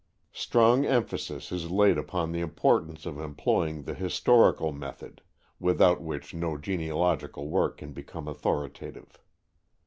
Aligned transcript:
Strong 0.33 0.83
emphasis 0.87 1.51
is 1.51 1.69
laid 1.69 1.95
upon 1.95 2.31
the 2.31 2.39
importance 2.41 3.05
of 3.05 3.19
employing 3.19 3.83
the 3.83 3.93
historical 3.93 4.71
method, 4.71 5.21
without 5.59 6.01
which 6.01 6.33
no 6.33 6.57
genealogical 6.57 7.47
work 7.49 7.77
can 7.77 7.93
become 7.93 8.27
authoritative. 8.27 9.19